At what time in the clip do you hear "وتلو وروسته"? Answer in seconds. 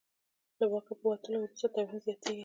1.09-1.67